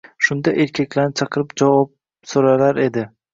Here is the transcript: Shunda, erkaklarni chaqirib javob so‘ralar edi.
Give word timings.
Shunda, 0.27 0.53
erkaklarni 0.63 1.15
chaqirib 1.21 1.53
javob 1.63 1.93
so‘ralar 2.33 2.83
edi. 2.87 3.07